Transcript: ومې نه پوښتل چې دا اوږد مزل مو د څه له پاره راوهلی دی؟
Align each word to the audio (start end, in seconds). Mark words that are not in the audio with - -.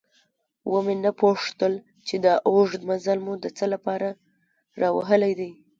ومې 0.71 0.95
نه 1.05 1.11
پوښتل 1.21 1.73
چې 2.07 2.15
دا 2.25 2.33
اوږد 2.49 2.81
مزل 2.89 3.17
مو 3.25 3.33
د 3.43 3.45
څه 3.57 3.65
له 3.73 3.77
پاره 3.85 4.09
راوهلی 4.81 5.33
دی؟ 5.39 5.51